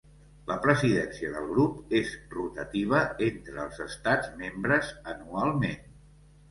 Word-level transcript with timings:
La 0.51 0.55
presidència 0.61 1.29
del 1.35 1.49
grup 1.51 1.93
és 1.99 2.15
rotativa 2.33 3.05
entre 3.29 3.63
els 3.67 3.79
estats 3.89 4.35
membres 4.45 4.93
anualment. 5.15 5.89